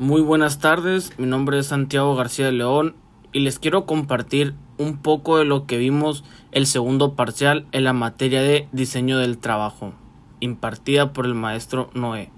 Muy 0.00 0.22
buenas 0.22 0.60
tardes, 0.60 1.12
mi 1.18 1.26
nombre 1.26 1.58
es 1.58 1.66
Santiago 1.66 2.16
García 2.16 2.46
de 2.46 2.52
León 2.52 2.94
y 3.34 3.40
les 3.40 3.58
quiero 3.58 3.84
compartir 3.84 4.54
un 4.78 4.96
poco 4.96 5.36
de 5.36 5.44
lo 5.44 5.66
que 5.66 5.76
vimos 5.76 6.24
el 6.52 6.66
segundo 6.66 7.16
parcial 7.16 7.66
en 7.72 7.84
la 7.84 7.92
materia 7.92 8.40
de 8.40 8.66
diseño 8.72 9.18
del 9.18 9.36
trabajo, 9.36 9.92
impartida 10.40 11.12
por 11.12 11.26
el 11.26 11.34
maestro 11.34 11.90
Noé. 11.92 12.30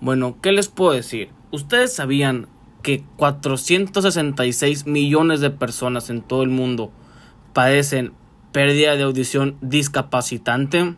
Bueno, 0.00 0.38
¿qué 0.40 0.52
les 0.52 0.68
puedo 0.68 0.92
decir? 0.92 1.28
Ustedes 1.50 1.94
sabían 1.94 2.46
que 2.82 3.04
466 3.18 4.86
millones 4.86 5.42
de 5.42 5.50
personas 5.50 6.08
en 6.08 6.22
todo 6.22 6.42
el 6.42 6.48
mundo 6.48 6.90
padecen 7.52 8.14
pérdida 8.52 8.96
de 8.96 9.02
audición 9.02 9.58
discapacitante. 9.60 10.96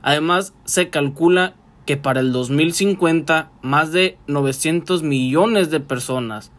Además, 0.00 0.54
se 0.64 0.88
calcula 0.88 1.56
que 1.88 1.96
para 1.96 2.20
el 2.20 2.32
2050 2.32 3.50
más 3.62 3.92
de 3.92 4.18
900 4.26 5.02
millones 5.02 5.70
de 5.70 5.80
personas. 5.80 6.52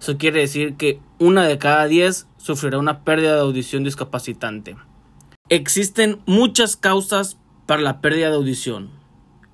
Eso 0.00 0.18
quiere 0.18 0.40
decir 0.40 0.74
que 0.74 0.98
una 1.20 1.44
de 1.44 1.58
cada 1.58 1.86
10 1.86 2.26
sufrirá 2.38 2.80
una 2.80 3.04
pérdida 3.04 3.36
de 3.36 3.42
audición 3.42 3.84
discapacitante. 3.84 4.74
Existen 5.48 6.18
muchas 6.26 6.74
causas 6.74 7.38
para 7.66 7.82
la 7.82 8.00
pérdida 8.00 8.30
de 8.30 8.34
audición 8.34 8.90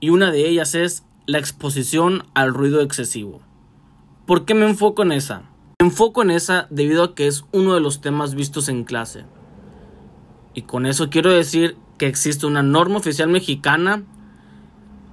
y 0.00 0.08
una 0.08 0.32
de 0.32 0.48
ellas 0.48 0.74
es 0.74 1.04
la 1.26 1.36
exposición 1.36 2.24
al 2.32 2.54
ruido 2.54 2.80
excesivo. 2.80 3.42
¿Por 4.24 4.46
qué 4.46 4.54
me 4.54 4.66
enfoco 4.66 5.02
en 5.02 5.12
esa? 5.12 5.42
Me 5.82 5.88
enfoco 5.88 6.22
en 6.22 6.30
esa 6.30 6.66
debido 6.70 7.04
a 7.04 7.14
que 7.14 7.26
es 7.26 7.44
uno 7.52 7.74
de 7.74 7.80
los 7.80 8.00
temas 8.00 8.34
vistos 8.34 8.70
en 8.70 8.84
clase. 8.84 9.26
Y 10.54 10.62
con 10.62 10.86
eso 10.86 11.10
quiero 11.10 11.28
decir 11.30 11.76
que 11.98 12.06
existe 12.06 12.46
una 12.46 12.62
norma 12.62 12.96
oficial 12.96 13.28
mexicana 13.28 14.06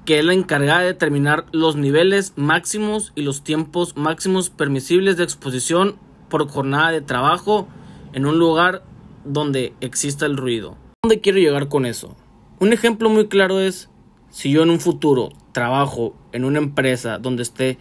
que 0.08 0.20
es 0.20 0.24
la 0.24 0.34
encargada 0.34 0.80
de 0.80 0.86
determinar 0.86 1.48
los 1.52 1.76
niveles 1.76 2.32
máximos 2.38 3.12
y 3.14 3.24
los 3.24 3.44
tiempos 3.44 3.98
máximos 3.98 4.50
permisibles 4.50 5.18
de 5.18 5.26
exposición 5.26 5.98
por 6.30 6.48
jornada 6.48 6.92
de 6.92 7.02
trabajo 7.02 7.68
en 8.14 8.26
un 8.26 8.40
lugar 8.40 8.84
donde 9.26 9.74
exista 9.82 10.26
el 10.26 10.38
ruido. 10.38 10.78
¿Dónde 11.04 11.20
quiero 11.20 11.40
llegar 11.40 11.68
con 11.68 11.86
eso? 11.86 12.16
Un 12.60 12.72
ejemplo 12.72 13.10
muy 13.10 13.28
claro 13.28 13.60
es 13.60 13.90
si 14.30 14.50
yo 14.50 14.64
en 14.64 14.70
un 14.70 14.80
futuro 14.80 15.34
trabajo 15.52 16.16
en 16.32 16.46
una 16.46 16.60
empresa 16.60 17.18
donde 17.18 17.44
esté 17.44 17.78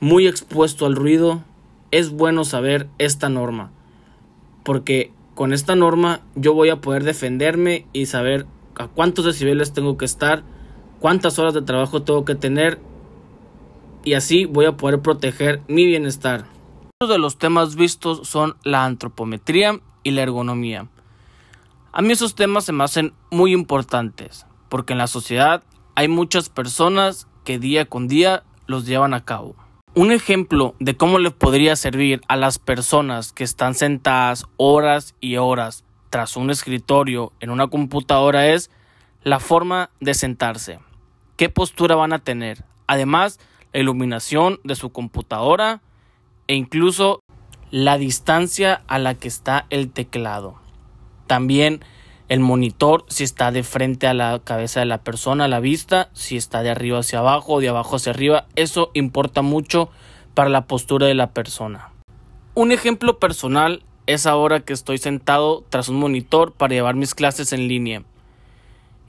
muy 0.00 0.26
expuesto 0.26 0.84
al 0.84 0.96
ruido, 0.96 1.44
es 1.92 2.10
bueno 2.10 2.44
saber 2.44 2.88
esta 2.98 3.28
norma, 3.28 3.70
porque 4.64 5.12
con 5.36 5.52
esta 5.52 5.76
norma 5.76 6.22
yo 6.34 6.54
voy 6.54 6.70
a 6.70 6.80
poder 6.80 7.04
defenderme 7.04 7.86
y 7.92 8.06
saber 8.06 8.46
a 8.74 8.88
cuántos 8.88 9.24
decibeles 9.24 9.72
tengo 9.72 9.96
que 9.96 10.06
estar, 10.06 10.42
cuántas 11.02 11.40
horas 11.40 11.52
de 11.52 11.62
trabajo 11.62 12.02
tengo 12.02 12.24
que 12.24 12.36
tener 12.36 12.80
y 14.04 14.14
así 14.14 14.44
voy 14.44 14.66
a 14.66 14.76
poder 14.76 15.00
proteger 15.00 15.60
mi 15.66 15.84
bienestar. 15.84 16.46
Uno 17.00 17.12
de 17.12 17.18
los 17.18 17.38
temas 17.38 17.74
vistos 17.74 18.28
son 18.28 18.56
la 18.62 18.84
antropometría 18.84 19.80
y 20.04 20.12
la 20.12 20.22
ergonomía. 20.22 20.88
A 21.92 22.02
mí 22.02 22.12
esos 22.12 22.36
temas 22.36 22.64
se 22.64 22.72
me 22.72 22.84
hacen 22.84 23.14
muy 23.32 23.52
importantes 23.52 24.46
porque 24.68 24.92
en 24.92 25.00
la 25.00 25.08
sociedad 25.08 25.64
hay 25.96 26.06
muchas 26.06 26.48
personas 26.48 27.26
que 27.44 27.58
día 27.58 27.84
con 27.84 28.06
día 28.06 28.44
los 28.66 28.86
llevan 28.86 29.12
a 29.12 29.24
cabo. 29.24 29.56
Un 29.94 30.12
ejemplo 30.12 30.76
de 30.78 30.96
cómo 30.96 31.18
le 31.18 31.32
podría 31.32 31.74
servir 31.74 32.20
a 32.28 32.36
las 32.36 32.60
personas 32.60 33.32
que 33.32 33.42
están 33.42 33.74
sentadas 33.74 34.46
horas 34.56 35.16
y 35.20 35.36
horas 35.36 35.84
tras 36.10 36.36
un 36.36 36.50
escritorio 36.50 37.32
en 37.40 37.50
una 37.50 37.66
computadora 37.66 38.46
es 38.46 38.70
la 39.24 39.40
forma 39.40 39.90
de 40.00 40.14
sentarse. 40.14 40.78
¿Qué 41.42 41.48
postura 41.48 41.96
van 41.96 42.12
a 42.12 42.20
tener? 42.20 42.62
Además, 42.86 43.40
la 43.72 43.80
iluminación 43.80 44.60
de 44.62 44.76
su 44.76 44.92
computadora 44.92 45.82
e 46.46 46.54
incluso 46.54 47.18
la 47.72 47.98
distancia 47.98 48.84
a 48.86 49.00
la 49.00 49.16
que 49.16 49.26
está 49.26 49.66
el 49.68 49.90
teclado. 49.90 50.54
También 51.26 51.80
el 52.28 52.38
monitor 52.38 53.04
si 53.08 53.24
está 53.24 53.50
de 53.50 53.64
frente 53.64 54.06
a 54.06 54.14
la 54.14 54.38
cabeza 54.38 54.78
de 54.78 54.86
la 54.86 55.02
persona, 55.02 55.46
a 55.46 55.48
la 55.48 55.58
vista, 55.58 56.10
si 56.12 56.36
está 56.36 56.62
de 56.62 56.70
arriba 56.70 57.00
hacia 57.00 57.18
abajo 57.18 57.54
o 57.54 57.60
de 57.60 57.70
abajo 57.70 57.96
hacia 57.96 58.12
arriba, 58.12 58.46
eso 58.54 58.92
importa 58.94 59.42
mucho 59.42 59.90
para 60.34 60.48
la 60.48 60.68
postura 60.68 61.08
de 61.08 61.14
la 61.14 61.32
persona. 61.32 61.90
Un 62.54 62.70
ejemplo 62.70 63.18
personal 63.18 63.82
es 64.06 64.26
ahora 64.26 64.60
que 64.60 64.74
estoy 64.74 64.98
sentado 64.98 65.64
tras 65.70 65.88
un 65.88 65.96
monitor 65.96 66.52
para 66.52 66.74
llevar 66.74 66.94
mis 66.94 67.16
clases 67.16 67.52
en 67.52 67.66
línea. 67.66 68.04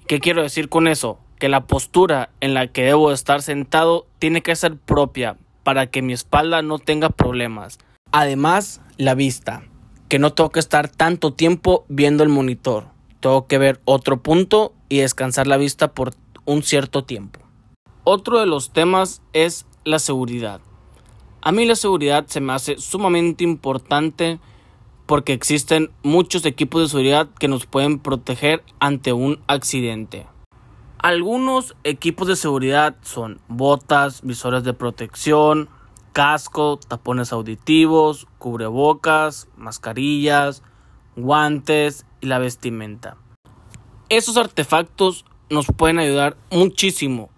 ¿Qué 0.07 0.19
quiero 0.19 0.41
decir 0.41 0.67
con 0.67 0.87
eso? 0.87 1.19
Que 1.43 1.49
la 1.49 1.67
postura 1.67 2.29
en 2.39 2.53
la 2.53 2.67
que 2.67 2.85
debo 2.85 3.11
estar 3.11 3.41
sentado 3.41 4.07
tiene 4.17 4.41
que 4.41 4.55
ser 4.55 4.77
propia 4.77 5.35
para 5.63 5.87
que 5.87 6.01
mi 6.01 6.13
espalda 6.13 6.61
no 6.61 6.79
tenga 6.79 7.09
problemas. 7.09 7.79
Además, 8.13 8.79
la 8.95 9.13
vista, 9.13 9.63
que 10.07 10.19
no 10.19 10.31
tengo 10.31 10.51
que 10.51 10.61
estar 10.61 10.87
tanto 10.87 11.33
tiempo 11.33 11.83
viendo 11.89 12.23
el 12.23 12.29
monitor 12.29 12.93
tengo 13.23 13.47
que 13.47 13.57
ver 13.57 13.79
otro 13.85 14.21
punto 14.21 14.73
y 14.89 14.97
descansar 14.97 15.47
la 15.47 15.55
vista 15.55 15.93
por 15.93 16.13
un 16.43 16.61
cierto 16.61 17.05
tiempo. 17.05 17.39
Otro 18.03 18.37
de 18.41 18.45
los 18.45 18.73
temas 18.73 19.21
es 19.31 19.65
la 19.85 19.97
seguridad. 19.97 20.59
A 21.41 21.53
mí 21.53 21.63
la 21.63 21.77
seguridad 21.77 22.25
se 22.27 22.41
me 22.41 22.51
hace 22.51 22.77
sumamente 22.79 23.45
importante 23.45 24.41
porque 25.05 25.31
existen 25.31 25.89
muchos 26.03 26.45
equipos 26.45 26.81
de 26.81 26.89
seguridad 26.89 27.29
que 27.39 27.47
nos 27.47 27.65
pueden 27.65 27.99
proteger 27.99 28.61
ante 28.81 29.13
un 29.13 29.39
accidente. 29.47 30.27
Algunos 31.03 31.75
equipos 31.83 32.29
de 32.29 32.37
seguridad 32.37 32.95
son 33.01 33.41
botas, 33.49 34.21
visores 34.21 34.63
de 34.63 34.73
protección, 34.73 35.67
casco, 36.13 36.79
tapones 36.79 37.33
auditivos, 37.33 38.25
cubrebocas, 38.37 39.49
mascarillas, 39.57 40.63
guantes 41.17 42.05
y 42.21 42.27
la 42.27 42.39
vestimenta. 42.39 43.17
Esos 44.07 44.37
artefactos 44.37 45.25
nos 45.49 45.67
pueden 45.67 45.99
ayudar 45.99 46.37
muchísimo. 46.51 47.29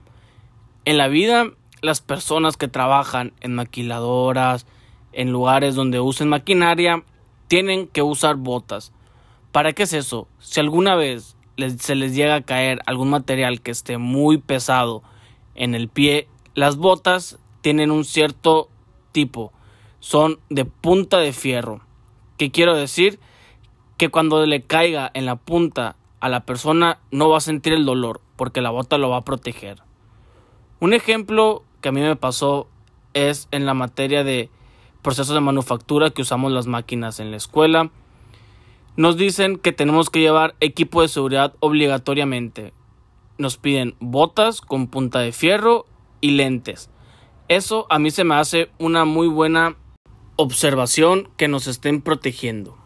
En 0.85 0.99
la 0.99 1.07
vida, 1.07 1.47
las 1.81 2.01
personas 2.01 2.57
que 2.57 2.67
trabajan 2.67 3.33
en 3.41 3.55
maquiladoras, 3.55 4.67
en 5.11 5.31
lugares 5.31 5.73
donde 5.73 5.99
usen 5.99 6.29
maquinaria, 6.29 7.03
tienen 7.47 7.87
que 7.87 8.03
usar 8.03 8.35
botas. 8.35 8.91
¿Para 9.51 9.73
qué 9.73 9.83
es 9.83 9.93
eso? 9.93 10.27
Si 10.37 10.59
alguna 10.59 10.93
vez 10.93 11.34
se 11.77 11.95
les 11.95 12.15
llega 12.15 12.35
a 12.35 12.41
caer 12.41 12.81
algún 12.85 13.09
material 13.09 13.61
que 13.61 13.71
esté 13.71 13.97
muy 13.97 14.37
pesado 14.37 15.03
en 15.55 15.75
el 15.75 15.87
pie, 15.89 16.27
las 16.53 16.77
botas 16.77 17.39
tienen 17.61 17.91
un 17.91 18.05
cierto 18.05 18.69
tipo. 19.11 19.53
Son 19.99 20.39
de 20.49 20.65
punta 20.65 21.17
de 21.17 21.33
fierro. 21.33 21.81
¿Qué 22.37 22.51
quiero 22.51 22.75
decir? 22.75 23.19
que 23.97 24.09
cuando 24.09 24.45
le 24.45 24.61
caiga 24.61 25.09
en 25.13 25.25
la 25.25 25.35
punta 25.35 25.95
a 26.19 26.29
la 26.29 26.45
persona 26.45 26.99
no 27.11 27.29
va 27.29 27.37
a 27.37 27.41
sentir 27.41 27.73
el 27.73 27.85
dolor 27.85 28.21
porque 28.35 28.61
la 28.61 28.69
bota 28.69 28.97
lo 28.97 29.09
va 29.09 29.17
a 29.17 29.25
proteger. 29.25 29.81
Un 30.79 30.93
ejemplo 30.93 31.63
que 31.81 31.89
a 31.89 31.91
mí 31.91 32.01
me 32.01 32.15
pasó 32.15 32.67
es 33.13 33.47
en 33.51 33.65
la 33.65 33.73
materia 33.73 34.23
de 34.23 34.49
procesos 35.01 35.33
de 35.33 35.41
manufactura 35.41 36.09
que 36.09 36.23
usamos 36.23 36.51
las 36.51 36.67
máquinas 36.67 37.19
en 37.19 37.31
la 37.31 37.37
escuela. 37.37 37.91
Nos 38.97 39.17
dicen 39.17 39.57
que 39.57 39.73
tenemos 39.73 40.09
que 40.09 40.21
llevar 40.21 40.55
equipo 40.61 41.01
de 41.01 41.09
seguridad 41.09 41.53
obligatoriamente. 41.59 42.73
Nos 43.37 43.57
piden 43.57 43.95
botas 43.99 44.61
con 44.61 44.87
punta 44.87 45.19
de 45.19 45.33
fierro 45.33 45.85
y 46.21 46.31
lentes. 46.31 46.89
Eso 47.49 47.87
a 47.89 47.99
mí 47.99 48.09
se 48.09 48.23
me 48.23 48.35
hace 48.35 48.69
una 48.79 49.03
muy 49.03 49.27
buena 49.27 49.75
observación 50.37 51.29
que 51.35 51.49
nos 51.49 51.67
estén 51.67 52.01
protegiendo. 52.01 52.77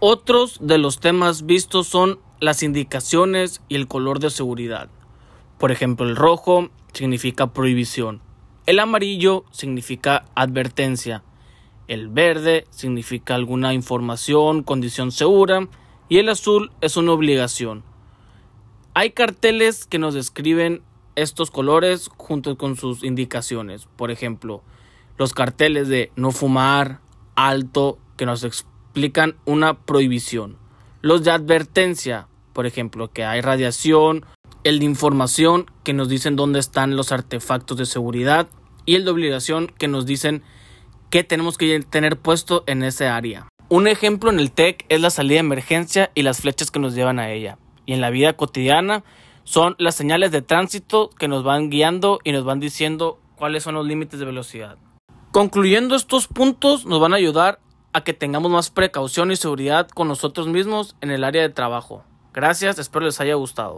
Otros 0.00 0.58
de 0.62 0.78
los 0.78 0.98
temas 0.98 1.44
vistos 1.44 1.88
son 1.88 2.20
las 2.40 2.62
indicaciones 2.62 3.60
y 3.68 3.74
el 3.74 3.86
color 3.86 4.20
de 4.20 4.30
seguridad. 4.30 4.88
Por 5.58 5.72
ejemplo, 5.72 6.06
el 6.06 6.16
rojo 6.16 6.70
significa 6.92 7.52
prohibición, 7.52 8.22
el 8.64 8.80
amarillo 8.80 9.44
significa 9.50 10.24
advertencia, 10.34 11.22
el 11.88 12.08
verde 12.08 12.66
significa 12.70 13.34
alguna 13.34 13.74
información, 13.74 14.62
condición 14.62 15.10
segura 15.10 15.68
y 16.08 16.18
el 16.18 16.28
azul 16.28 16.70
es 16.80 16.96
una 16.96 17.12
obligación. 17.12 17.82
Hay 18.94 19.10
carteles 19.10 19.86
que 19.86 19.98
nos 19.98 20.14
describen 20.14 20.82
estos 21.16 21.50
colores 21.50 22.10
junto 22.16 22.56
con 22.56 22.76
sus 22.76 23.02
indicaciones. 23.02 23.88
Por 23.96 24.10
ejemplo, 24.10 24.62
los 25.16 25.32
carteles 25.32 25.88
de 25.88 26.12
no 26.14 26.30
fumar, 26.30 27.00
alto, 27.34 27.98
que 28.16 28.26
nos 28.26 28.44
explican 28.44 29.36
una 29.44 29.78
prohibición. 29.78 30.56
Los 31.00 31.24
de 31.24 31.30
advertencia, 31.30 32.28
por 32.52 32.66
ejemplo, 32.66 33.10
que 33.10 33.24
hay 33.24 33.40
radiación, 33.40 34.26
el 34.64 34.78
de 34.78 34.84
información, 34.84 35.70
que 35.84 35.92
nos 35.92 36.08
dicen 36.08 36.36
dónde 36.36 36.58
están 36.58 36.96
los 36.96 37.12
artefactos 37.12 37.78
de 37.78 37.86
seguridad, 37.86 38.48
y 38.84 38.94
el 38.96 39.04
de 39.04 39.10
obligación, 39.10 39.72
que 39.78 39.88
nos 39.88 40.06
dicen 40.06 40.42
qué 41.10 41.24
tenemos 41.24 41.58
que 41.58 41.80
tener 41.80 42.18
puesto 42.18 42.64
en 42.66 42.82
ese 42.82 43.06
área. 43.06 43.48
Un 43.68 43.86
ejemplo 43.86 44.30
en 44.30 44.40
el 44.40 44.50
TEC 44.50 44.86
es 44.88 45.00
la 45.00 45.10
salida 45.10 45.34
de 45.34 45.40
emergencia 45.40 46.10
y 46.14 46.22
las 46.22 46.40
flechas 46.40 46.70
que 46.70 46.80
nos 46.80 46.94
llevan 46.94 47.18
a 47.18 47.30
ella. 47.30 47.58
Y 47.84 47.92
en 47.92 48.00
la 48.00 48.10
vida 48.10 48.32
cotidiana 48.34 49.04
son 49.44 49.76
las 49.78 49.94
señales 49.94 50.30
de 50.32 50.42
tránsito 50.42 51.10
que 51.10 51.28
nos 51.28 51.44
van 51.44 51.70
guiando 51.70 52.18
y 52.24 52.32
nos 52.32 52.44
van 52.44 52.60
diciendo 52.60 53.18
cuáles 53.36 53.62
son 53.62 53.74
los 53.74 53.86
límites 53.86 54.18
de 54.18 54.26
velocidad. 54.26 54.78
Concluyendo 55.32 55.96
estos 55.96 56.28
puntos 56.28 56.86
nos 56.86 57.00
van 57.00 57.12
a 57.12 57.16
ayudar 57.16 57.60
a 57.92 58.02
que 58.02 58.14
tengamos 58.14 58.50
más 58.50 58.70
precaución 58.70 59.30
y 59.30 59.36
seguridad 59.36 59.88
con 59.88 60.08
nosotros 60.08 60.46
mismos 60.46 60.96
en 61.00 61.10
el 61.10 61.24
área 61.24 61.42
de 61.42 61.50
trabajo. 61.50 62.04
Gracias, 62.32 62.78
espero 62.78 63.04
les 63.04 63.20
haya 63.20 63.34
gustado. 63.34 63.76